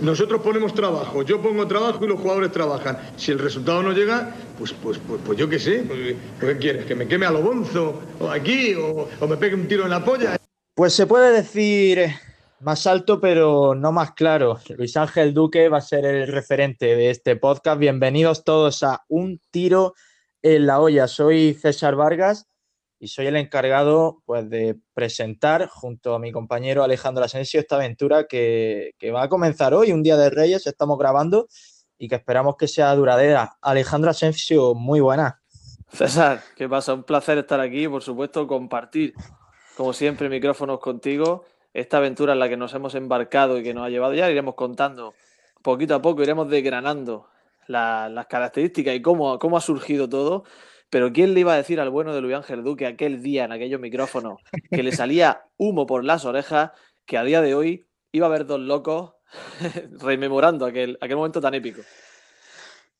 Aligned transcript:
Nosotros 0.00 0.40
ponemos 0.40 0.72
trabajo, 0.72 1.22
yo 1.22 1.42
pongo 1.42 1.68
trabajo 1.68 2.02
y 2.02 2.08
los 2.08 2.18
jugadores 2.18 2.50
trabajan. 2.52 2.96
Si 3.16 3.32
el 3.32 3.38
resultado 3.38 3.82
no 3.82 3.92
llega, 3.92 4.34
pues, 4.58 4.72
pues, 4.72 4.98
pues, 5.06 5.20
pues 5.26 5.38
yo 5.38 5.46
qué 5.46 5.58
sé, 5.58 5.84
pues, 5.86 6.16
¿qué 6.40 6.56
quieres? 6.56 6.86
¿Que 6.86 6.94
me 6.94 7.06
queme 7.06 7.26
a 7.26 7.30
lo 7.30 7.42
bonzo? 7.42 8.00
¿O 8.18 8.30
aquí? 8.30 8.74
O, 8.74 9.06
¿O 9.20 9.26
me 9.26 9.36
pegue 9.36 9.54
un 9.54 9.68
tiro 9.68 9.84
en 9.84 9.90
la 9.90 10.02
polla? 10.02 10.38
Pues 10.74 10.94
se 10.94 11.06
puede 11.06 11.32
decir 11.32 12.06
más 12.60 12.86
alto, 12.86 13.20
pero 13.20 13.74
no 13.74 13.92
más 13.92 14.12
claro. 14.12 14.58
Luis 14.78 14.96
Ángel 14.96 15.34
Duque 15.34 15.68
va 15.68 15.78
a 15.78 15.82
ser 15.82 16.06
el 16.06 16.28
referente 16.28 16.96
de 16.96 17.10
este 17.10 17.36
podcast. 17.36 17.78
Bienvenidos 17.78 18.42
todos 18.42 18.82
a 18.82 19.04
Un 19.08 19.38
Tiro 19.50 19.92
en 20.40 20.66
la 20.66 20.80
Olla. 20.80 21.06
Soy 21.08 21.52
César 21.52 21.94
Vargas 21.94 22.46
y 23.04 23.08
soy 23.08 23.26
el 23.26 23.36
encargado 23.36 24.22
pues, 24.24 24.48
de 24.48 24.78
presentar 24.94 25.68
junto 25.68 26.14
a 26.14 26.18
mi 26.18 26.32
compañero 26.32 26.82
Alejandro 26.82 27.22
Asensio 27.22 27.60
esta 27.60 27.76
aventura 27.76 28.24
que, 28.24 28.94
que, 28.98 29.10
va 29.10 29.24
a 29.24 29.28
comenzar 29.28 29.74
hoy, 29.74 29.92
un 29.92 30.02
día 30.02 30.16
de 30.16 30.30
Reyes, 30.30 30.66
estamos 30.66 30.98
grabando 30.98 31.46
y 31.98 32.08
que 32.08 32.14
esperamos 32.14 32.56
que 32.56 32.66
sea 32.66 32.94
duradera. 32.94 33.58
Alejandro 33.60 34.10
Asensio, 34.10 34.74
muy 34.74 35.00
buena. 35.00 35.42
César, 35.92 36.40
¿qué 36.56 36.66
pasa? 36.66 36.94
Un 36.94 37.04
placer 37.04 37.36
estar 37.36 37.60
aquí, 37.60 37.86
por 37.86 38.02
supuesto, 38.02 38.46
compartir, 38.46 39.12
como 39.76 39.92
siempre, 39.92 40.30
micrófonos 40.30 40.80
contigo. 40.80 41.44
Esta 41.74 41.98
aventura 41.98 42.32
en 42.32 42.38
la 42.38 42.48
que 42.48 42.56
nos 42.56 42.72
hemos 42.72 42.94
embarcado 42.94 43.58
y 43.58 43.62
que 43.62 43.74
nos 43.74 43.84
ha 43.84 43.90
llevado 43.90 44.14
ya, 44.14 44.30
iremos 44.30 44.54
contando 44.54 45.12
poquito 45.60 45.94
a 45.94 46.00
poco, 46.00 46.22
iremos 46.22 46.48
desgranando 46.48 47.28
la, 47.66 48.08
las 48.08 48.28
características 48.28 48.94
y 48.94 49.02
cómo, 49.02 49.38
cómo 49.38 49.58
ha 49.58 49.60
surgido 49.60 50.08
todo. 50.08 50.44
Pero 50.94 51.12
¿quién 51.12 51.34
le 51.34 51.40
iba 51.40 51.54
a 51.54 51.56
decir 51.56 51.80
al 51.80 51.90
bueno 51.90 52.14
de 52.14 52.20
Luis 52.20 52.36
Ángel 52.36 52.62
Duque 52.62 52.86
aquel 52.86 53.20
día 53.20 53.46
en 53.46 53.50
aquellos 53.50 53.80
micrófonos 53.80 54.40
que 54.70 54.84
le 54.84 54.92
salía 54.92 55.42
humo 55.56 55.86
por 55.86 56.04
las 56.04 56.24
orejas, 56.24 56.70
que 57.04 57.18
a 57.18 57.24
día 57.24 57.40
de 57.40 57.56
hoy 57.56 57.88
iba 58.12 58.26
a 58.26 58.28
haber 58.28 58.46
dos 58.46 58.60
locos 58.60 59.14
rememorando 60.00 60.64
aquel, 60.64 60.96
aquel 61.00 61.16
momento 61.16 61.40
tan 61.40 61.52
épico? 61.54 61.82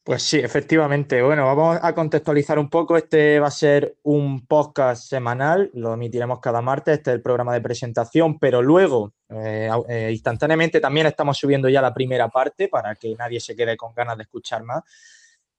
Pues 0.03 0.25
sí, 0.25 0.41
efectivamente. 0.41 1.23
Bueno, 1.23 1.47
vamos 1.47 1.79
a 1.81 1.95
contextualizar 1.95 2.59
un 2.59 2.69
poco. 2.69 2.97
Este 2.97 3.39
va 3.39 3.47
a 3.47 3.53
ser 3.53 3.95
un 4.03 4.45
podcast 4.45 5.05
semanal, 5.09 5.71
lo 5.75 5.95
emitiremos 5.95 6.41
cada 6.41 6.61
martes, 6.61 6.95
este 6.95 7.13
es 7.13 7.15
el 7.15 7.23
programa 7.23 7.55
de 7.55 7.61
presentación, 7.61 8.41
pero 8.41 8.61
luego, 8.61 9.13
eh, 9.29 9.71
eh, 9.89 10.09
instantáneamente, 10.11 10.81
también 10.81 11.07
estamos 11.07 11.39
subiendo 11.39 11.69
ya 11.69 11.81
la 11.81 11.95
primera 11.95 12.29
parte 12.29 12.67
para 12.67 12.97
que 12.97 13.15
nadie 13.15 13.39
se 13.39 13.55
quede 13.55 13.77
con 13.77 13.95
ganas 13.95 14.17
de 14.17 14.25
escuchar 14.25 14.65
más. 14.65 14.83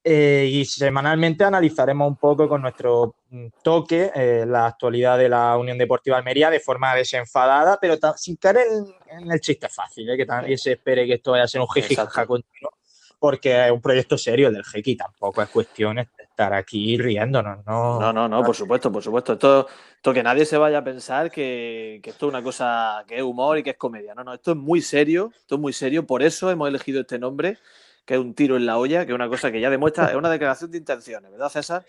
Eh, 0.08 0.48
y 0.52 0.66
semanalmente 0.66 1.44
analizaremos 1.44 2.08
un 2.08 2.18
poco 2.18 2.48
con 2.48 2.62
nuestro 2.62 3.16
toque 3.64 4.12
eh, 4.14 4.46
la 4.48 4.68
actualidad 4.68 5.18
de 5.18 5.28
la 5.28 5.58
Unión 5.58 5.80
Deportiva 5.80 6.16
Almería 6.16 6.52
de 6.52 6.60
forma 6.60 6.94
desenfadada, 6.94 7.80
pero 7.82 7.98
sin 8.16 8.36
caer 8.36 8.58
en, 8.70 8.86
en 9.20 9.32
el 9.32 9.40
chiste 9.40 9.68
fácil, 9.68 10.08
¿eh? 10.08 10.16
que 10.16 10.28
nadie 10.28 10.60
se 10.60 10.74
espere 10.74 11.08
que 11.08 11.16
esto 11.16 11.32
vaya 11.32 11.46
a 11.46 11.48
ser 11.48 11.60
un 11.60 11.68
jijijaja 11.70 12.28
continuo, 12.28 12.70
porque 13.18 13.66
es 13.66 13.72
un 13.72 13.82
proyecto 13.82 14.16
serio 14.16 14.52
del 14.52 14.64
Jequi, 14.64 14.96
tampoco 14.96 15.42
es 15.42 15.50
cuestión 15.50 15.96
de 15.96 16.08
estar 16.20 16.54
aquí 16.54 17.00
riéndonos. 17.00 17.66
No, 17.66 18.00
no, 18.00 18.14
no, 18.14 18.30
no 18.30 18.44
por 18.44 18.56
supuesto, 18.56 18.92
por 18.92 19.02
supuesto. 19.02 19.34
Esto, 19.34 19.68
esto 19.96 20.14
que 20.14 20.22
nadie 20.22 20.46
se 20.46 20.58
vaya 20.58 20.78
a 20.78 20.84
pensar 20.84 21.32
que, 21.32 22.00
que 22.04 22.12
esto 22.12 22.28
es 22.28 22.30
una 22.30 22.44
cosa 22.44 23.04
que 23.08 23.16
es 23.16 23.24
humor 23.24 23.58
y 23.58 23.64
que 23.64 23.72
es 23.72 23.78
comedia. 23.78 24.14
No, 24.14 24.24
no, 24.24 24.36
esto 24.36 24.52
es 24.52 24.58
muy 24.58 24.82
serio, 24.82 25.32
esto 25.36 25.56
es 25.56 25.62
muy 25.62 25.74
serio, 25.74 26.06
por 26.06 26.22
eso 26.22 26.52
hemos 26.52 26.70
elegido 26.70 27.02
este 27.02 27.18
nombre 27.18 27.58
que 28.06 28.14
es 28.14 28.20
un 28.20 28.34
tiro 28.36 28.56
en 28.56 28.66
la 28.66 28.78
olla, 28.78 29.06
que 29.06 29.12
es 29.12 29.16
una 29.16 29.28
cosa 29.28 29.52
que 29.52 29.60
ya 29.60 29.70
demuestra, 29.70 30.06
es 30.06 30.16
una 30.16 30.30
declaración 30.30 30.72
de 30.72 30.78
intenciones, 30.78 31.32
¿verdad, 31.32 31.50
César? 31.50 31.86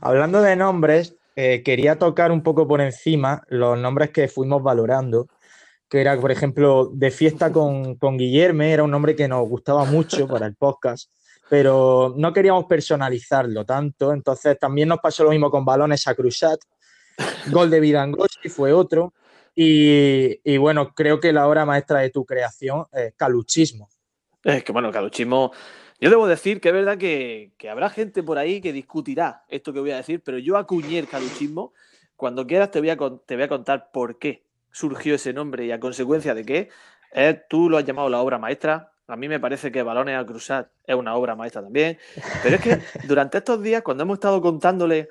Hablando 0.00 0.42
de 0.42 0.56
nombres, 0.56 1.16
eh, 1.36 1.62
quería 1.62 1.98
tocar 1.98 2.30
un 2.30 2.42
poco 2.42 2.68
por 2.68 2.80
encima 2.80 3.42
los 3.48 3.78
nombres 3.78 4.10
que 4.10 4.28
fuimos 4.28 4.62
valorando, 4.62 5.28
que 5.88 6.00
era, 6.02 6.20
por 6.20 6.30
ejemplo, 6.30 6.90
de 6.92 7.10
fiesta 7.10 7.50
con, 7.50 7.94
con 7.94 8.18
Guillerme, 8.18 8.72
era 8.72 8.82
un 8.82 8.90
nombre 8.90 9.16
que 9.16 9.26
nos 9.26 9.48
gustaba 9.48 9.84
mucho 9.84 10.28
para 10.28 10.46
el 10.46 10.54
podcast, 10.54 11.10
pero 11.48 12.14
no 12.16 12.32
queríamos 12.34 12.66
personalizarlo 12.66 13.64
tanto, 13.64 14.12
entonces 14.12 14.58
también 14.58 14.88
nos 14.88 14.98
pasó 14.98 15.24
lo 15.24 15.30
mismo 15.30 15.50
con 15.50 15.64
balones 15.64 16.06
a 16.06 16.14
Cruzat, 16.14 16.60
gol 17.50 17.70
de 17.70 17.80
Vidangoski 17.80 18.50
fue 18.50 18.74
otro, 18.74 19.14
y, 19.54 20.38
y, 20.44 20.56
bueno, 20.56 20.92
creo 20.94 21.18
que 21.18 21.32
la 21.32 21.48
obra 21.48 21.64
maestra 21.64 21.98
de 21.98 22.10
tu 22.10 22.24
creación 22.24 22.84
es 22.92 23.12
Caluchismo. 23.16 23.88
Es 24.48 24.64
que 24.64 24.72
bueno, 24.72 24.90
Caluchismo. 24.90 25.52
Yo 26.00 26.08
debo 26.08 26.26
decir 26.26 26.60
que 26.60 26.68
es 26.68 26.74
verdad 26.74 26.96
que, 26.96 27.52
que, 27.58 27.68
habrá 27.68 27.90
gente 27.90 28.22
por 28.22 28.38
ahí 28.38 28.62
que 28.62 28.72
discutirá 28.72 29.44
esto 29.48 29.74
que 29.74 29.80
voy 29.80 29.90
a 29.90 29.96
decir, 29.96 30.22
pero 30.24 30.38
yo 30.38 30.56
acuñé 30.56 30.98
el 30.98 31.06
caluchismo. 31.06 31.74
Cuando 32.16 32.46
quieras 32.46 32.70
te 32.70 32.78
voy, 32.78 32.88
a, 32.88 32.96
te 32.96 33.34
voy 33.34 33.44
a 33.44 33.48
contar 33.48 33.90
por 33.92 34.18
qué 34.18 34.44
surgió 34.72 35.16
ese 35.16 35.34
nombre 35.34 35.66
y 35.66 35.72
a 35.72 35.78
consecuencia 35.78 36.34
de 36.34 36.46
qué. 36.46 36.70
Eh, 37.12 37.42
tú 37.50 37.68
lo 37.68 37.76
has 37.76 37.84
llamado 37.84 38.08
la 38.08 38.20
obra 38.20 38.38
maestra. 38.38 38.92
A 39.06 39.16
mí 39.16 39.28
me 39.28 39.38
parece 39.38 39.70
que 39.70 39.82
Balones 39.82 40.16
a 40.16 40.24
Cruzar 40.24 40.70
es 40.86 40.96
una 40.96 41.14
obra 41.14 41.34
maestra 41.36 41.60
también. 41.60 41.98
Pero 42.42 42.56
es 42.56 42.62
que 42.62 42.80
durante 43.06 43.38
estos 43.38 43.62
días, 43.62 43.82
cuando 43.82 44.04
hemos 44.04 44.14
estado 44.14 44.40
contándole 44.40 45.10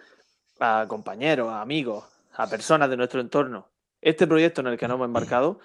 a 0.60 0.86
compañeros, 0.88 1.50
a 1.50 1.62
amigos, 1.62 2.06
a 2.34 2.48
personas 2.48 2.90
de 2.90 2.98
nuestro 2.98 3.22
entorno, 3.22 3.68
este 4.02 4.26
proyecto 4.26 4.62
en 4.62 4.68
el 4.68 4.78
que 4.80 4.88
nos 4.88 4.96
hemos 4.96 5.06
embarcado, 5.06 5.60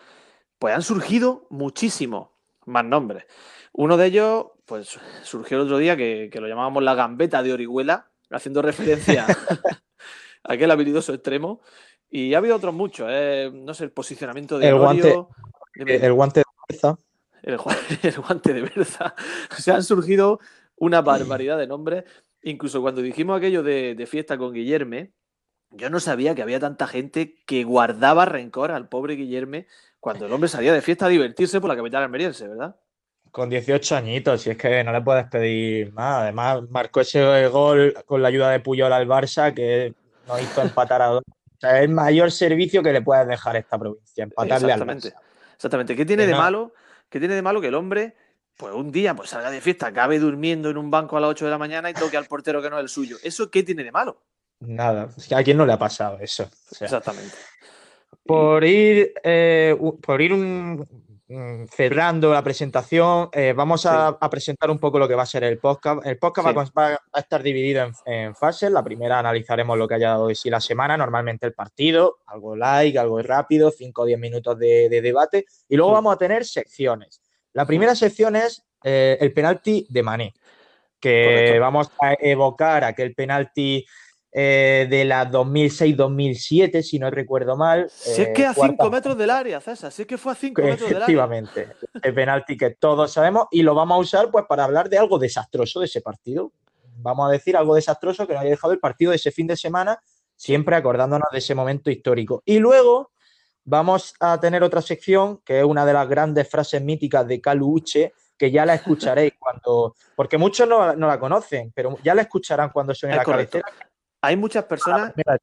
pues 0.58 0.74
han 0.74 0.82
surgido 0.82 1.46
muchísimos 1.48 2.31
más 2.66 2.84
nombres. 2.84 3.24
Uno 3.72 3.96
de 3.96 4.06
ellos, 4.06 4.46
pues 4.66 4.98
surgió 5.22 5.56
el 5.56 5.64
otro 5.64 5.78
día 5.78 5.96
que, 5.96 6.28
que 6.30 6.40
lo 6.40 6.48
llamábamos 6.48 6.82
la 6.82 6.94
gambeta 6.94 7.42
de 7.42 7.52
Orihuela, 7.52 8.10
haciendo 8.30 8.62
referencia 8.62 9.26
a 10.44 10.52
aquel 10.52 10.70
habilidoso 10.70 11.14
extremo. 11.14 11.60
Y 12.10 12.34
ha 12.34 12.38
habido 12.38 12.56
otros 12.56 12.74
muchos, 12.74 13.08
¿eh? 13.10 13.50
no 13.52 13.72
sé, 13.72 13.84
el 13.84 13.90
posicionamiento 13.90 14.58
de 14.58 14.68
el 14.68 14.78
guante, 14.78 15.14
el 15.76 16.12
guante 16.12 16.40
de 16.40 16.44
Berza. 16.68 16.98
El, 17.42 17.58
el, 18.02 18.20
guante 18.20 18.52
de 18.52 18.60
Berza. 18.60 19.14
O 19.50 19.60
sea, 19.60 19.76
han 19.76 19.82
surgido 19.82 20.38
una 20.76 21.00
barbaridad 21.00 21.56
de 21.56 21.66
nombres. 21.66 22.04
Incluso 22.42 22.82
cuando 22.82 23.00
dijimos 23.00 23.38
aquello 23.38 23.62
de, 23.62 23.94
de 23.94 24.06
fiesta 24.06 24.36
con 24.36 24.52
Guillerme, 24.52 25.12
yo 25.70 25.88
no 25.88 26.00
sabía 26.00 26.34
que 26.34 26.42
había 26.42 26.60
tanta 26.60 26.86
gente 26.86 27.34
que 27.46 27.64
guardaba 27.64 28.26
rencor 28.26 28.72
al 28.72 28.90
pobre 28.90 29.14
Guillerme 29.14 29.66
cuando 30.02 30.26
el 30.26 30.32
hombre 30.32 30.48
salía 30.48 30.72
de 30.72 30.82
fiesta 30.82 31.06
a 31.06 31.08
divertirse 31.08 31.60
por 31.60 31.70
la 31.70 31.76
capital 31.76 32.02
almeriense, 32.02 32.48
¿verdad? 32.48 32.74
Con 33.30 33.48
18 33.48 33.94
añitos, 33.94 34.44
y 34.44 34.50
es 34.50 34.56
que 34.56 34.82
no 34.82 34.92
le 34.92 35.00
puedes 35.00 35.26
pedir 35.28 35.92
más. 35.92 36.22
Además, 36.22 36.62
marcó 36.70 37.02
ese 37.02 37.46
gol 37.46 37.94
con 38.04 38.20
la 38.20 38.26
ayuda 38.26 38.50
de 38.50 38.58
Puyol 38.58 38.92
al 38.92 39.06
Barça 39.06 39.54
que 39.54 39.94
nos 40.26 40.42
hizo 40.42 40.60
empatar 40.60 41.02
a 41.02 41.06
dos. 41.06 41.22
O 41.22 41.60
sea, 41.60 41.78
es 41.78 41.84
el 41.84 41.90
mayor 41.90 42.32
servicio 42.32 42.82
que 42.82 42.92
le 42.92 43.00
puedes 43.00 43.28
dejar 43.28 43.54
a 43.54 43.60
esta 43.60 43.78
provincia, 43.78 44.24
empatarle 44.24 44.72
Exactamente. 44.72 45.08
al 45.08 45.14
Barça. 45.14 45.54
Exactamente. 45.54 45.94
¿Qué 45.94 46.04
tiene 46.04 46.26
de 46.26 46.34
malo? 46.34 46.74
¿Qué 47.08 47.20
tiene 47.20 47.36
de 47.36 47.42
malo 47.42 47.60
que 47.60 47.69
el 47.69 47.76
hombre, 47.76 48.16
pues 48.56 48.74
un 48.74 48.90
día, 48.90 49.14
pues 49.14 49.30
salga 49.30 49.52
de 49.52 49.60
fiesta, 49.60 49.86
acabe 49.86 50.19
durmiendo 50.19 50.69
en 50.69 50.78
un 50.78 50.90
banco 50.90 51.16
a 51.16 51.20
las 51.20 51.30
8 51.30 51.44
de 51.44 51.50
la 51.52 51.58
mañana 51.58 51.88
y 51.88 51.94
toque 51.94 52.16
al 52.16 52.26
portero 52.26 52.60
que 52.60 52.70
no 52.70 52.76
es 52.76 52.82
el 52.82 52.88
suyo? 52.88 53.19
¿Eso 53.22 53.52
qué 53.52 53.62
tiene 53.62 53.84
de 53.84 53.92
malo? 53.92 54.20
Nada. 54.58 55.10
¿A 55.32 55.42
quién 55.44 55.56
no 55.56 55.64
le 55.64 55.72
ha 55.72 55.78
pasado 55.78 56.19
eso? 56.19 56.50
O 56.72 56.74
sea, 56.74 56.86
Exactamente. 56.86 57.36
Por 58.24 58.64
ir, 58.64 59.14
eh, 59.22 59.76
por 60.00 60.20
ir 60.22 60.32
un, 60.32 60.86
cerrando 61.70 62.32
la 62.32 62.42
presentación, 62.42 63.28
eh, 63.32 63.52
vamos 63.54 63.86
a, 63.86 64.10
sí. 64.10 64.16
a, 64.20 64.30
presentar 64.30 64.70
un 64.70 64.78
poco 64.78 64.98
lo 64.98 65.08
que 65.08 65.14
va 65.14 65.22
a 65.22 65.26
ser 65.26 65.44
el 65.44 65.58
podcast. 65.58 66.06
El 66.06 66.18
podcast 66.18 66.48
sí. 66.48 66.54
va, 66.54 66.64
va, 66.90 67.00
a 67.12 67.20
estar 67.20 67.42
dividido 67.42 67.84
en, 67.84 67.92
en, 68.06 68.34
fases. 68.34 68.70
La 68.70 68.84
primera 68.84 69.18
analizaremos 69.18 69.78
lo 69.78 69.88
que 69.88 69.94
haya 69.94 70.10
dado 70.10 70.28
de 70.28 70.34
sí 70.34 70.50
la 70.50 70.60
semana, 70.60 70.96
normalmente 70.96 71.46
el 71.46 71.54
partido, 71.54 72.18
algo 72.26 72.54
like, 72.54 72.98
algo 72.98 73.22
rápido, 73.22 73.70
5 73.70 74.02
o 74.02 74.04
10 74.04 74.18
minutos 74.18 74.58
de, 74.58 74.88
de, 74.88 75.00
debate. 75.00 75.46
Y 75.68 75.76
luego 75.76 75.92
sí. 75.92 75.94
vamos 75.94 76.14
a 76.14 76.18
tener 76.18 76.44
secciones. 76.44 77.22
La 77.54 77.66
primera 77.66 77.94
sección 77.94 78.36
es 78.36 78.64
eh, 78.84 79.16
el 79.20 79.32
penalti 79.32 79.86
de 79.88 80.02
Mané, 80.02 80.34
que 80.98 81.24
Correcto. 81.24 81.60
vamos 81.60 81.90
a 82.00 82.14
evocar 82.18 82.84
aquel 82.84 83.14
penalti 83.14 83.84
eh, 84.34 84.87
de 84.88 85.04
la 85.04 85.31
2006-2007, 85.31 86.81
si 86.81 86.98
no 86.98 87.10
recuerdo 87.10 87.54
mal. 87.54 87.91
Si 87.91 88.22
es 88.22 88.28
que 88.31 88.47
a 88.47 88.54
5 88.54 88.91
metros 88.91 89.19
del 89.19 89.28
área, 89.28 89.60
César, 89.60 89.93
si 89.93 90.03
es 90.03 90.09
que 90.09 90.16
fue 90.16 90.32
a 90.32 90.34
5 90.34 90.62
metros 90.62 90.88
del 90.88 91.03
área. 91.03 91.04
Efectivamente, 91.04 91.69
el 92.03 92.15
penalti 92.15 92.56
que 92.56 92.70
todos 92.70 93.12
sabemos 93.12 93.48
y 93.50 93.61
lo 93.62 93.75
vamos 93.75 93.96
a 93.96 94.00
usar 94.00 94.31
pues 94.31 94.46
para 94.49 94.64
hablar 94.64 94.88
de 94.88 94.96
algo 94.96 95.19
desastroso 95.19 95.81
de 95.81 95.87
ese 95.87 96.00
partido. 96.00 96.50
Vamos 96.96 97.29
a 97.29 97.32
decir 97.32 97.58
algo 97.58 97.75
desastroso 97.75 98.26
que 98.26 98.32
nos 98.32 98.40
haya 98.40 98.52
dejado 98.52 98.73
el 98.73 98.81
partido 98.81 99.11
de 99.11 99.17
ese 99.17 99.32
fin 99.32 99.46
de 99.46 99.56
semana, 99.56 100.00
siempre 100.35 100.76
acordándonos 100.76 101.28
de 101.31 101.38
ese 101.38 101.55
momento 101.55 101.90
histórico. 101.90 102.43
Y 102.46 102.58
luego 102.58 103.11
vamos 103.64 104.14
a 104.19 104.40
tener 104.40 104.62
otra 104.62 104.81
sección 104.81 105.43
que 105.44 105.58
es 105.58 105.64
una 105.64 105.85
de 105.85 105.93
las 105.93 106.08
grandes 106.08 106.49
frases 106.49 106.81
míticas 106.81 107.26
de 107.26 107.38
Calu 107.38 107.70
Uche, 107.70 108.14
que 108.38 108.50
ya 108.50 108.64
la 108.64 108.75
escucharéis 108.76 109.35
cuando, 109.38 109.94
porque 110.17 110.38
muchos 110.38 110.67
no, 110.67 110.96
no, 110.96 111.06
la 111.06 111.20
conocen, 111.20 111.70
pero 111.75 111.99
ya 112.02 112.14
la 112.14 112.23
escucharán 112.23 112.70
cuando 112.70 112.94
suene 112.94 113.17
es 113.17 113.19
la 113.19 113.25
correcto. 113.25 113.61
cabecera. 113.61 113.91
Hay 114.22 114.36
muchas 114.36 114.64
personas, 114.64 115.12
Ah, 115.26 115.36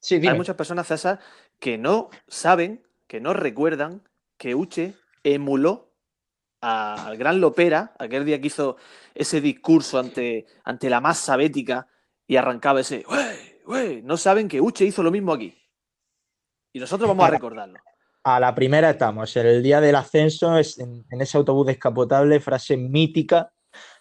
sí, 0.00 0.14
hay 0.26 0.36
muchas 0.36 0.56
personas, 0.56 0.86
César, 0.86 1.20
que 1.60 1.76
no 1.76 2.08
saben, 2.26 2.82
que 3.06 3.20
no 3.20 3.34
recuerdan 3.34 4.02
que 4.38 4.54
Uche 4.54 4.94
emuló 5.22 5.92
a, 6.62 7.06
al 7.06 7.18
gran 7.18 7.40
Lopera, 7.40 7.94
aquel 7.98 8.24
día 8.24 8.40
que 8.40 8.46
hizo 8.46 8.76
ese 9.14 9.42
discurso 9.42 9.98
ante, 9.98 10.46
ante 10.64 10.88
la 10.88 11.02
masa 11.02 11.36
bética 11.36 11.86
y 12.26 12.36
arrancaba 12.36 12.80
ese, 12.80 13.04
wey, 13.06 13.60
wey, 13.66 14.02
no 14.02 14.16
saben 14.16 14.48
que 14.48 14.60
Uche 14.60 14.86
hizo 14.86 15.02
lo 15.02 15.10
mismo 15.10 15.34
aquí. 15.34 15.54
Y 16.72 16.80
nosotros 16.80 17.06
vamos 17.06 17.26
a 17.26 17.30
recordarlo. 17.30 17.78
a 18.24 18.40
la 18.40 18.54
primera 18.54 18.88
estamos, 18.88 19.36
en 19.36 19.46
el 19.46 19.62
día 19.62 19.82
del 19.82 19.96
ascenso, 19.96 20.56
es 20.56 20.78
en, 20.78 21.04
ese 21.10 21.36
autobús 21.36 21.66
descapotable, 21.66 22.40
frase 22.40 22.78
mítica 22.78 23.52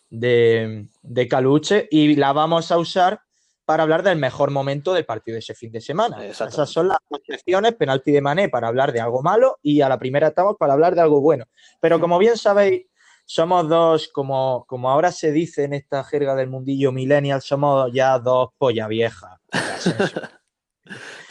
de, 0.09 0.87
de, 1.01 1.27
Caluche, 1.27 1.89
y 1.91 2.15
la 2.15 2.31
vamos 2.31 2.71
a 2.71 2.77
usar 2.77 3.19
para 3.65 3.83
hablar 3.83 4.03
del 4.03 4.17
mejor 4.17 4.51
momento 4.51 4.93
del 4.93 5.05
partido 5.05 5.35
de 5.35 5.39
ese 5.39 5.55
fin 5.55 5.71
de 5.71 5.81
semana. 5.81 6.25
Esas 6.25 6.69
son 6.69 6.89
las 6.89 6.97
excepciones, 7.11 7.75
penalti 7.75 8.11
de 8.11 8.21
Mané 8.21 8.49
para 8.49 8.67
hablar 8.67 8.91
de 8.91 8.99
algo 8.99 9.21
malo 9.21 9.59
y 9.61 9.81
a 9.81 9.89
la 9.89 9.97
primera 9.97 10.27
estamos 10.29 10.55
para 10.59 10.73
hablar 10.73 10.95
de 10.95 11.01
algo 11.01 11.21
bueno. 11.21 11.45
Pero 11.79 11.99
como 11.99 12.17
bien 12.17 12.37
sabéis, 12.37 12.87
somos 13.25 13.69
dos, 13.69 14.09
como, 14.09 14.65
como 14.67 14.89
ahora 14.89 15.11
se 15.11 15.31
dice 15.31 15.63
en 15.63 15.73
esta 15.73 16.03
jerga 16.03 16.35
del 16.35 16.49
mundillo 16.49 16.91
millennial, 16.91 17.41
somos 17.41 17.91
ya 17.93 18.19
dos 18.19 18.49
polla 18.57 18.87
viejas. 18.87 19.39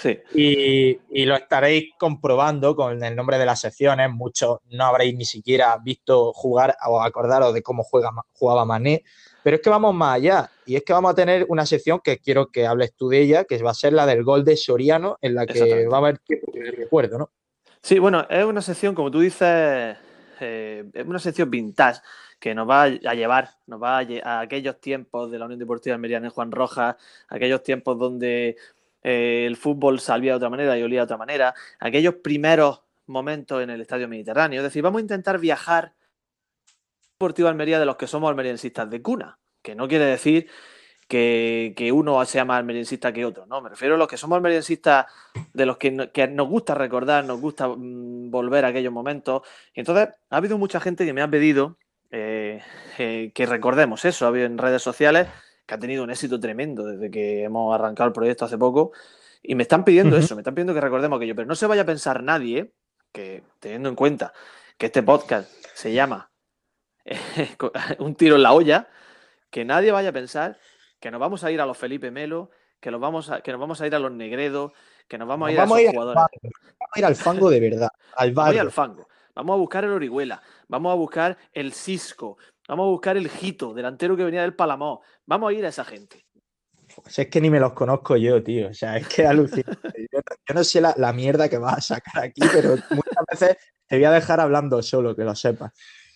Sí. 0.03 0.19
Y, 0.35 1.25
lo 1.27 1.37
estaréis 1.37 1.91
comprobando 1.97 2.75
con 2.75 3.03
el 3.05 3.15
nombre 3.15 3.39
de 3.39 3.47
las 3.47 3.61
secciones. 3.61 4.11
Muchos 4.11 4.59
no 4.71 4.87
habréis 4.87 5.15
ni 5.15 5.25
siquiera 5.25 5.79
visto 5.83 6.33
jugar 6.33 6.77
o 6.89 7.01
acordaros 7.01 7.55
de 7.55 7.63
cómo 7.63 7.85
juega, 7.85 8.11
jugaba 8.33 8.65
Mané. 8.65 9.05
Pero 9.45 9.57
es 9.57 9.63
que 9.63 9.71
vamos 9.71 9.95
más 9.95 10.17
allá. 10.17 10.51
Y 10.67 10.75
es 10.75 10.83
que 10.83 10.93
vamos 10.93 11.13
a 11.13 11.15
tener 11.15 11.47
una 11.49 11.67
sección 11.67 12.01
que 12.03 12.19
quiero 12.19 12.49
que 12.49 12.67
hables 12.67 12.95
tú 12.95 13.09
de 13.11 13.21
ella, 13.21 13.45
que 13.45 13.63
va 13.63 13.71
a 13.71 13.75
ser 13.75 13.93
la 13.93 14.05
del 14.07 14.25
gol 14.25 14.45
de 14.45 14.57
Soriano, 14.57 15.19
en 15.21 15.37
la 15.37 15.47
que 15.47 15.87
va 15.87 15.99
a 15.99 16.01
haber 16.01 16.21
recuerdo, 16.77 17.19
¿no? 17.19 17.31
Sí, 17.81 17.99
bueno, 17.99 18.27
es 18.29 18.45
una 18.45 18.63
sección, 18.63 18.95
como 18.95 19.11
tú 19.11 19.21
dices, 19.21 19.97
eh, 20.41 20.85
es 20.93 21.07
una 21.07 21.19
sección 21.19 21.51
vintage 21.51 22.01
que 22.41 22.57
nos 22.57 22.69
va 22.69 22.83
a 22.83 23.15
llevar, 23.15 23.51
nos 23.67 23.81
va 23.81 23.99
a, 23.99 24.41
aquellos 24.41 24.81
tiempos 24.81 25.31
de 25.31 25.39
la 25.39 25.45
Unión 25.45 25.61
Deportiva 25.61 25.95
Almería 25.95 26.19
en 26.19 26.29
Juan 26.29 26.51
Rojas, 26.51 26.97
aquellos 27.29 27.63
tiempos 27.63 27.97
donde 27.97 28.57
eh, 29.03 29.45
el 29.47 29.57
fútbol 29.57 30.01
salía 30.01 30.33
de 30.33 30.37
otra 30.37 30.51
manera 30.51 30.79
y 30.79 30.83
olía 30.83 31.01
de 31.01 31.05
otra 31.05 31.17
manera, 31.17 31.55
aquellos 31.81 32.17
primeros 32.17 32.83
momentos 33.07 33.63
en 33.63 33.71
el 33.71 33.81
Estadio 33.81 34.09
Mediterráneo. 34.09 34.61
Es 34.61 34.65
decir, 34.65 34.83
vamos 34.83 34.99
a 34.99 35.03
intentar 35.03 35.39
viajar 35.39 35.95
Deportivo 37.23 37.49
Almería 37.49 37.79
de 37.79 37.87
los 37.87 37.95
que 37.95 38.09
somos 38.09 38.29
almeriensistas 38.29 38.91
de 38.91 39.01
cuna, 39.01 39.39
que 39.63 39.77
no 39.77 39.87
quiere 39.87 40.07
decir 40.07 40.49
que, 41.07 41.91
uno 41.95 42.25
sea 42.25 42.45
más 42.45 42.59
almeriensista 42.59 43.13
que 43.13 43.25
otro, 43.25 43.47
no, 43.47 43.61
me 43.61 43.69
refiero 43.69 43.95
a 43.95 43.99
los 43.99 44.09
que 44.09 44.17
somos 44.17 44.37
almeriensistas 44.37 45.07
de 45.53 45.67
los 45.67 45.77
que, 45.77 45.93
nos 45.93 46.49
gusta 46.49 46.75
recordar, 46.75 47.25
nos 47.25 47.41
gusta 47.41 47.69
mm, 47.69 48.29
volver 48.29 48.65
a 48.65 48.69
aquellos 48.69 48.93
momentos. 48.93 49.43
Y 49.73 49.81
entonces 49.81 50.09
ha 50.31 50.37
habido 50.37 50.59
mucha 50.59 50.81
gente 50.81 51.07
que 51.07 51.13
me 51.13 51.23
ha 51.23 51.31
pedido 51.31 51.77
eh, 52.11 52.61
eh, 52.99 53.31
que 53.33 53.47
recordemos 53.47 54.05
eso, 54.05 54.27
ha 54.27 54.37
en 54.41 54.59
redes 54.59 54.83
sociales 54.83 55.29
que 55.73 55.77
ha 55.77 55.79
tenido 55.79 56.05
un 56.05 56.11
éxito 56.11 56.39
tremendo 56.39 56.85
desde 56.85 57.11
que 57.11 57.45
hemos 57.45 57.75
arrancado 57.75 58.09
el 58.09 58.13
proyecto 58.13 58.45
hace 58.45 58.59
poco. 58.59 58.93
Y 59.43 59.55
me 59.55 59.63
están 59.63 59.85
pidiendo 59.85 60.19
eso, 60.19 60.37
me 60.37 60.43
están 60.43 60.55
pidiendo 60.55 60.75
que 60.75 60.83
recordemos 60.83 61.17
aquello. 61.17 61.35
Pero 61.35 61.49
no 61.49 61.55
se 61.55 61.67
vaya 61.67 61.83
a 61.83 61.87
pensar 61.87 62.23
nadie 62.23 62.75
que, 63.11 63.43
teniendo 63.59 63.89
en 63.89 63.95
cuenta 63.95 64.35
que 64.77 64.87
este 64.87 65.03
podcast 65.03 65.51
se 65.75 65.93
llama 65.95 66.31
Un 67.99 68.15
tiro 68.17 68.37
en 68.37 68.43
la 68.43 68.53
olla, 68.53 68.89
que 69.51 69.65
nadie 69.65 69.93
vaya 69.93 70.11
a 70.11 70.13
pensar 70.13 70.59
que 71.01 71.11
nos 71.11 71.19
vamos 71.19 71.43
a 71.43 71.51
ir 71.51 71.61
a 71.61 71.67
los 71.67 71.79
Felipe 71.79 72.11
Melo, 72.11 72.51
que 72.79 72.91
nos 72.91 73.01
vamos 73.01 73.31
a, 73.31 73.41
que 73.41 73.51
nos 73.51 73.61
vamos 73.61 73.81
a 73.81 73.87
ir 73.87 73.95
a 73.95 73.99
los 73.99 74.13
Negredo, 74.13 74.75
que 75.09 75.17
nos 75.17 75.27
vamos 75.27 75.49
a 75.49 75.53
ir 75.53 75.59
a, 75.59 75.65
esos 75.65 75.79
jugadores. 75.79 76.23
vamos 76.23 76.91
a 76.93 76.99
ir 76.99 77.05
al 77.07 77.17
fango 77.17 77.51
de 77.51 77.61
verdad, 77.61 77.89
al 78.15 78.33
barrio. 78.33 78.35
Vamos 78.35 78.51
a 78.51 78.55
ir 78.55 78.61
al 78.61 78.71
fango. 78.71 79.09
Vamos 79.35 79.55
a 79.55 79.57
buscar 79.57 79.85
el 79.85 79.93
Orihuela, 79.93 80.43
vamos 80.69 80.93
a 80.93 80.95
buscar 80.95 81.39
el 81.55 81.73
Cisco, 81.73 82.37
Vamos 82.73 82.87
a 82.87 82.91
buscar 82.91 83.19
el 83.19 83.29
Jito, 83.29 83.75
delantero 83.75 84.17
que 84.17 84.25
venía 84.25 84.41
del 84.41 84.55
Palamó. 84.55 85.03
Vamos 85.27 85.51
a 85.51 85.53
ir 85.53 85.63
a 85.67 85.69
esa 85.69 85.85
gente. 85.85 86.25
Pues 86.97 87.19
es 87.19 87.29
que 87.29 87.39
ni 87.39 87.51
me 87.51 87.61
los 87.61 87.75
conozco 87.75 88.17
yo, 88.17 88.43
tío. 88.43 88.69
O 88.69 88.73
sea, 88.73 88.97
es 88.97 89.07
que 89.09 89.27
alucinante. 89.27 90.09
Yo, 90.11 90.21
no 90.55 90.65
sé 90.65 90.81
la, 90.81 91.13
mierda 91.13 91.51
que 91.51 91.59
vas 91.59 91.77
a 91.77 91.97
sacar 91.97 92.25
aquí, 92.25 92.41
pero 92.51 92.71
muchas 92.71 93.25
veces 93.31 93.57
te 93.87 93.97
voy 93.97 94.07
a 94.07 94.11
dejar 94.13 94.41
hablando 94.41 94.83
solo, 94.83 95.15
que 95.15 95.23
lo 95.23 95.35
sepas. 95.35 95.71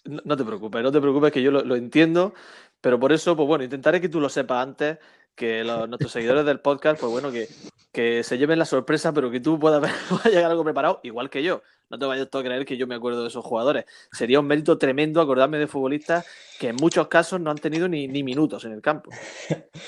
No, 0.06 0.34
te 0.34 0.44
preocupes, 0.46 0.82
no 0.82 0.90
te 0.90 0.98
preocupes, 0.98 1.30
que 1.30 1.42
yo 1.42 1.50
lo, 1.50 1.76
entiendo, 1.76 2.32
pero 2.80 2.98
por 2.98 3.12
eso, 3.12 3.36
pues 3.36 3.46
bueno, 3.46 3.62
intentaré 3.62 4.00
que 4.00 4.08
tú 4.08 4.18
lo 4.18 4.30
sepas 4.30 4.62
antes, 4.62 4.96
que 5.34 5.62
nuestros 5.62 6.10
seguidores 6.10 6.46
del 6.46 6.60
podcast, 6.60 6.98
pues 6.98 7.12
bueno, 7.12 7.30
que, 7.30 7.48
que 7.96 8.22
se 8.22 8.36
lleven 8.36 8.58
la 8.58 8.66
sorpresa, 8.66 9.10
pero 9.14 9.30
que 9.30 9.40
tú 9.40 9.58
puedas, 9.58 9.82
llegar 10.26 10.50
algo 10.50 10.62
preparado, 10.62 11.00
igual 11.02 11.30
que 11.30 11.42
yo 11.42 11.62
no 11.88 11.98
te 11.98 12.04
vayas 12.04 12.28
a 12.30 12.42
creer 12.42 12.66
que 12.66 12.76
yo 12.76 12.86
me 12.86 12.94
acuerdo 12.94 13.22
de 13.22 13.28
esos 13.28 13.42
jugadores. 13.42 13.86
Sería 14.12 14.38
un 14.38 14.46
mérito 14.46 14.76
tremendo 14.76 15.18
acordarme 15.18 15.56
de 15.56 15.66
futbolistas 15.66 16.26
que 16.60 16.68
en 16.68 16.76
muchos 16.76 17.08
casos 17.08 17.40
no 17.40 17.50
han 17.50 17.56
tenido 17.56 17.88
ni, 17.88 18.06
minutos 18.06 18.66
en 18.66 18.72
el 18.72 18.82
campo. 18.82 19.10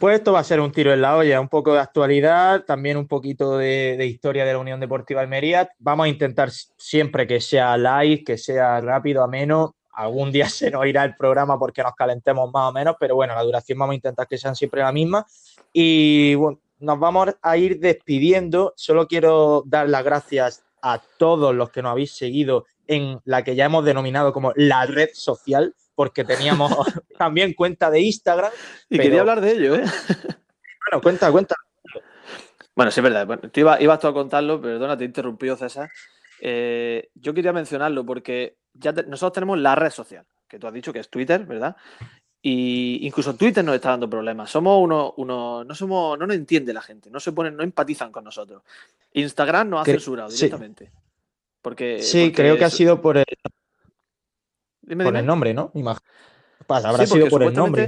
Pues 0.00 0.16
esto 0.16 0.32
va 0.32 0.38
a 0.38 0.44
ser 0.44 0.58
un 0.58 0.72
tiro 0.72 0.90
en 0.94 1.02
la 1.02 1.18
olla, 1.18 1.38
un 1.38 1.50
poco 1.50 1.74
de 1.74 1.80
actualidad, 1.80 2.64
también 2.64 2.96
un 2.96 3.06
poquito 3.06 3.58
de, 3.58 4.06
historia 4.06 4.46
de 4.46 4.54
la 4.54 4.58
Unión 4.58 4.80
Deportiva 4.80 5.20
Almería. 5.20 5.68
Vamos 5.78 6.06
a 6.06 6.08
intentar 6.08 6.50
siempre 6.50 7.26
que 7.26 7.42
sea 7.42 7.76
live, 7.76 8.24
que 8.24 8.38
sea 8.38 8.80
rápido, 8.80 9.22
ameno. 9.22 9.76
Algún 9.92 10.32
día 10.32 10.48
se 10.48 10.70
nos 10.70 10.86
irá 10.86 11.04
el 11.04 11.14
programa 11.14 11.58
porque 11.58 11.82
nos 11.82 11.94
calentemos 11.94 12.50
más 12.50 12.70
o 12.70 12.72
menos, 12.72 12.96
pero 12.98 13.16
bueno, 13.16 13.34
la 13.34 13.42
duración 13.42 13.78
vamos 13.80 13.92
a 13.92 13.96
intentar 13.96 14.26
que 14.26 14.38
sean 14.38 14.56
siempre 14.56 14.80
la 14.80 14.92
misma. 14.92 15.26
Y 15.74 16.36
bueno, 16.36 16.58
nos 16.82 16.98
vamos 16.98 17.28
a 17.40 17.56
ir 17.56 17.78
despidiendo. 17.78 18.74
Solo 18.76 19.06
quiero 19.06 19.62
dar 19.66 19.88
las 19.88 20.04
gracias 20.04 20.64
a 20.82 21.00
todos 21.16 21.54
los 21.54 21.70
que 21.70 21.80
nos 21.80 21.92
habéis 21.92 22.12
seguido 22.12 22.66
en 22.88 23.20
la 23.24 23.44
que 23.44 23.54
ya 23.54 23.66
hemos 23.66 23.84
denominado 23.84 24.32
como 24.32 24.52
la 24.56 24.84
red 24.84 25.10
social, 25.14 25.74
porque 25.94 26.24
teníamos 26.24 26.72
también 27.18 27.54
cuenta 27.54 27.90
de 27.90 28.00
Instagram. 28.00 28.50
Y 28.90 28.98
quería 28.98 29.20
hablar 29.20 29.40
de 29.40 29.52
ello, 29.52 29.76
¿eh? 29.76 29.84
Bueno, 30.90 31.00
cuenta, 31.00 31.32
cuenta. 31.32 31.54
Bueno, 32.74 32.90
sí 32.90 33.00
es 33.00 33.04
verdad. 33.04 33.26
Bueno, 33.26 33.42
tú 33.50 33.60
ibas, 33.60 34.00
tú 34.00 34.08
a 34.08 34.12
contarlo, 34.12 34.60
perdona, 34.60 34.96
te 34.96 35.04
he 35.04 35.06
interrumpido, 35.06 35.56
César. 35.56 35.88
Eh, 36.40 37.08
yo 37.14 37.32
quería 37.32 37.52
mencionarlo 37.52 38.04
porque 38.04 38.56
ya 38.74 38.92
nosotros 38.92 39.32
tenemos 39.32 39.58
la 39.58 39.74
red 39.76 39.90
social, 39.90 40.26
que 40.48 40.58
tú 40.58 40.66
has 40.66 40.72
dicho 40.72 40.92
que 40.92 40.98
es 40.98 41.08
Twitter, 41.08 41.46
¿verdad? 41.46 41.76
Y 42.44 43.06
incluso 43.06 43.36
Twitter 43.36 43.64
nos 43.64 43.76
está 43.76 43.90
dando 43.90 44.10
problemas. 44.10 44.50
Somos 44.50 44.82
uno, 44.82 45.14
uno, 45.16 45.62
no 45.62 45.74
somos, 45.76 46.18
no 46.18 46.26
nos 46.26 46.36
entiende 46.36 46.72
la 46.72 46.82
gente, 46.82 47.08
no 47.08 47.20
se 47.20 47.30
ponen, 47.30 47.56
no 47.56 47.62
empatizan 47.62 48.10
con 48.10 48.24
nosotros. 48.24 48.62
Instagram 49.12 49.70
nos 49.70 49.82
ha 49.82 49.84
censurado 49.84 50.28
directamente. 50.28 50.90
Porque, 51.62 52.02
sí, 52.02 52.32
creo 52.32 52.58
que 52.58 52.64
ha 52.64 52.70
sido 52.70 53.00
por 53.00 53.18
el, 53.18 53.24
por 55.04 55.16
el 55.16 55.24
nombre, 55.24 55.54
¿no? 55.54 55.70
habrá 56.68 57.06
sido 57.06 57.28
por 57.28 57.44
el 57.44 57.54
nombre. 57.54 57.86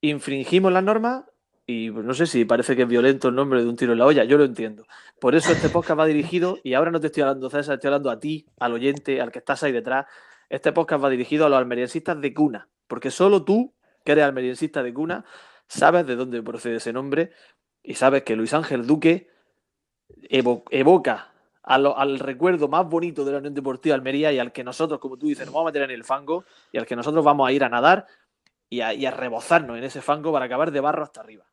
Infringimos 0.00 0.72
las 0.72 0.82
normas 0.82 1.24
y 1.66 1.90
pues, 1.90 2.04
no 2.04 2.12
sé 2.12 2.26
si 2.26 2.44
parece 2.44 2.74
que 2.74 2.82
es 2.82 2.88
violento 2.88 3.28
el 3.28 3.36
nombre 3.36 3.62
de 3.62 3.68
un 3.68 3.76
tiro 3.76 3.92
en 3.92 3.98
la 3.98 4.06
olla, 4.06 4.24
yo 4.24 4.36
lo 4.36 4.44
entiendo. 4.44 4.84
Por 5.20 5.34
eso 5.34 5.52
este 5.52 5.68
podcast 5.68 5.98
va 6.00 6.06
dirigido, 6.06 6.58
y 6.64 6.74
ahora 6.74 6.90
no 6.90 7.00
te 7.00 7.06
estoy 7.06 7.22
hablando, 7.22 7.48
César, 7.48 7.74
estoy 7.74 7.88
hablando 7.88 8.10
a 8.10 8.18
ti, 8.18 8.46
al 8.58 8.72
oyente, 8.72 9.20
al 9.20 9.30
que 9.30 9.38
estás 9.38 9.62
ahí 9.62 9.72
detrás. 9.72 10.06
Este 10.48 10.72
podcast 10.72 11.04
va 11.04 11.08
dirigido 11.08 11.46
a 11.46 11.48
los 11.48 11.58
almeriensistas 11.58 12.20
de 12.20 12.34
cuna, 12.34 12.68
porque 12.92 13.10
solo 13.10 13.42
tú, 13.42 13.72
que 14.04 14.12
eres 14.12 14.24
almeriensista 14.24 14.82
de 14.82 14.92
cuna, 14.92 15.24
sabes 15.66 16.06
de 16.06 16.14
dónde 16.14 16.42
procede 16.42 16.76
ese 16.76 16.92
nombre 16.92 17.30
y 17.82 17.94
sabes 17.94 18.22
que 18.22 18.36
Luis 18.36 18.52
Ángel 18.52 18.86
Duque 18.86 19.30
evoca 20.28 21.32
al 21.62 22.18
recuerdo 22.18 22.68
más 22.68 22.86
bonito 22.86 23.24
de 23.24 23.32
la 23.32 23.38
Unión 23.38 23.54
Deportiva 23.54 23.94
Almería 23.94 24.30
y 24.30 24.38
al 24.38 24.52
que 24.52 24.62
nosotros, 24.62 25.00
como 25.00 25.16
tú 25.16 25.26
dices, 25.28 25.46
nos 25.46 25.54
vamos 25.54 25.68
a 25.68 25.72
meter 25.72 25.84
en 25.84 25.90
el 25.92 26.04
fango 26.04 26.44
y 26.70 26.76
al 26.76 26.84
que 26.84 26.94
nosotros 26.94 27.24
vamos 27.24 27.48
a 27.48 27.52
ir 27.52 27.64
a 27.64 27.70
nadar 27.70 28.06
y 28.68 28.82
a, 28.82 28.92
y 28.92 29.06
a 29.06 29.10
rebozarnos 29.10 29.78
en 29.78 29.84
ese 29.84 30.02
fango 30.02 30.30
para 30.30 30.44
acabar 30.44 30.70
de 30.70 30.80
barro 30.80 31.02
hasta 31.02 31.22
arriba. 31.22 31.46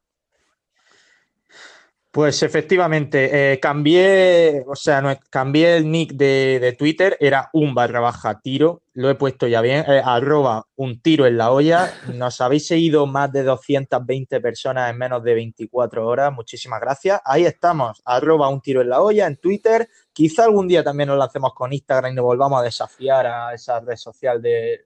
Pues 2.12 2.42
efectivamente, 2.42 3.54
eh, 3.54 3.60
cambié, 3.60 4.64
o 4.66 4.76
sea, 4.76 5.00
no, 5.00 5.16
cambié 5.30 5.78
el 5.78 5.92
nick 5.92 6.14
de, 6.14 6.76
Twitter, 6.76 7.16
era 7.20 7.52
un 7.54 7.76
barra 7.76 8.00
baja 8.00 8.40
tiro, 8.40 8.82
lo 8.94 9.12
he 9.12 9.16
puesto 9.16 9.46
ya 9.46 9.62
bien, 9.62 9.86
eh, 9.88 10.02
arroba 10.04 10.66
un 10.76 11.02
tiro 11.02 11.28
en 11.28 11.38
la 11.38 11.52
olla. 11.52 11.94
Nos 12.16 12.42
habéis 12.42 12.66
seguido 12.66 13.06
más 13.06 13.32
de 13.32 13.44
220 13.44 14.42
personas 14.42 14.90
en 14.90 14.98
menos 14.98 15.24
de 15.24 15.36
24 15.36 16.08
horas, 16.08 16.34
muchísimas 16.34 16.82
gracias. 16.82 17.22
Ahí 17.24 17.46
estamos, 17.46 18.02
arroba 18.04 18.50
un 18.50 18.62
tiro 18.62 18.82
en 18.82 18.90
la 18.90 19.02
olla 19.02 19.28
en 19.28 19.38
Twitter. 19.38 19.88
Quizá 20.12 20.46
algún 20.46 20.68
día 20.68 20.84
también 20.84 21.10
nos 21.10 21.18
lo 21.18 21.24
hacemos 21.24 21.54
con 21.54 21.72
Instagram 21.72 22.14
y 22.14 22.16
nos 22.16 22.26
volvamos 22.26 22.60
a 22.60 22.64
desafiar 22.64 23.28
a 23.28 23.54
esa 23.54 23.82
red 23.82 23.98
social 23.98 24.42
de, 24.42 24.80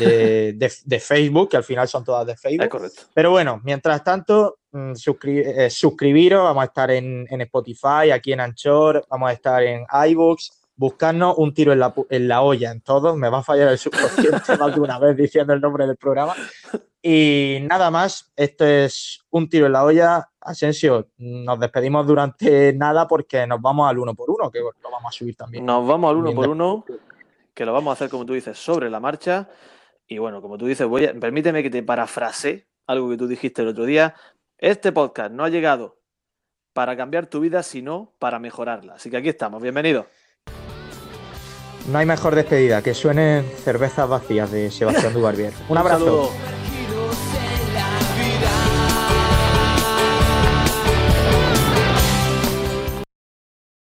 de, 0.00 1.00
Facebook, 1.00 1.50
que 1.50 1.56
al 1.56 1.64
final 1.64 1.86
son 1.86 2.04
todas 2.04 2.26
de 2.26 2.36
Facebook. 2.36 2.68
correcto. 2.68 3.02
Pero 3.14 3.30
bueno, 3.30 3.60
mientras 3.62 4.02
tanto, 4.02 4.58
mm, 4.76 4.92
eh, 5.26 5.70
suscribiros, 5.70 6.42
vamos 6.42 6.62
a 6.62 6.66
estar 6.66 6.90
en, 6.90 7.26
Spotify, 7.28 8.10
aquí 8.12 8.32
en 8.32 8.40
Anchor, 8.40 9.04
vamos 9.08 9.30
a 9.30 9.32
estar 9.32 9.62
en 9.62 9.84
iBooks, 10.08 10.66
buscarnos 10.76 11.36
un 11.38 11.54
tiro 11.54 11.72
en 11.72 11.80
la, 11.80 11.94
en 12.10 12.28
la 12.28 12.42
olla 12.42 12.70
en 12.70 12.80
todos. 12.80 13.16
Me 13.16 13.28
va 13.28 13.38
a 13.38 13.42
fallar 13.42 13.68
el 13.68 13.78
subconsciente 13.78 14.56
más 14.58 14.74
de 14.74 14.80
una 14.80 14.98
vez 14.98 15.16
diciendo 15.16 15.52
el 15.52 15.60
nombre 15.60 15.86
del 15.86 15.96
programa. 15.96 16.34
Y 17.02 17.58
nada 17.62 17.90
más, 17.90 18.32
esto 18.34 18.66
es 18.66 19.20
un 19.30 19.48
tiro 19.48 19.66
en 19.66 19.72
la 19.72 19.84
olla. 19.84 20.28
Asensio, 20.40 21.08
nos 21.18 21.60
despedimos 21.60 22.06
durante 22.06 22.72
nada 22.72 23.06
porque 23.06 23.46
nos 23.46 23.60
vamos 23.60 23.88
al 23.88 23.98
uno 23.98 24.14
por 24.14 24.30
uno, 24.30 24.50
que 24.50 24.58
lo 24.58 24.72
vamos 24.90 25.08
a 25.08 25.12
subir 25.12 25.36
también. 25.36 25.64
Nos 25.64 25.86
vamos 25.86 26.10
al 26.10 26.16
uno 26.16 26.32
por 26.32 26.48
uno 26.48 26.84
que 27.56 27.64
lo 27.64 27.72
vamos 27.72 27.90
a 27.90 27.92
hacer, 27.94 28.10
como 28.10 28.26
tú 28.26 28.34
dices, 28.34 28.58
sobre 28.58 28.90
la 28.90 29.00
marcha. 29.00 29.48
Y 30.06 30.18
bueno, 30.18 30.42
como 30.42 30.58
tú 30.58 30.66
dices, 30.66 30.86
voy 30.86 31.06
a, 31.06 31.14
permíteme 31.14 31.62
que 31.62 31.70
te 31.70 31.82
parafrase 31.82 32.66
algo 32.86 33.08
que 33.08 33.16
tú 33.16 33.26
dijiste 33.26 33.62
el 33.62 33.68
otro 33.68 33.84
día. 33.84 34.14
Este 34.58 34.90
podcast 34.90 35.30
no 35.32 35.44
ha 35.44 35.50
llegado 35.50 35.98
para 36.72 36.96
cambiar 36.96 37.26
tu 37.26 37.40
vida, 37.40 37.62
sino 37.62 38.14
para 38.18 38.38
mejorarla. 38.38 38.94
Así 38.94 39.10
que 39.10 39.18
aquí 39.18 39.28
estamos. 39.28 39.62
Bienvenido. 39.62 40.06
no 41.88 41.98
hay 41.98 42.06
mejor 42.06 42.34
despedida 42.34 42.82
que 42.82 42.94
suenen 42.94 43.44
cervezas 43.62 44.08
vacías 44.08 44.50
de 44.50 44.70
Sebastián 44.70 45.12
Dubarbier. 45.14 45.52
Un 45.68 45.78
abrazo. 45.78 46.30